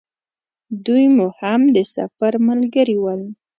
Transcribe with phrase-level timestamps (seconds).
[0.85, 3.21] دوی مو هم د سفر ملګري ول.